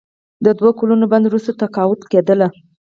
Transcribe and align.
د 0.45 0.47
دوه 0.59 0.71
کلونو 0.79 1.05
بند 1.11 1.25
وروسته 1.27 1.51
تقاعد 1.61 1.99
کیدل. 2.11 2.41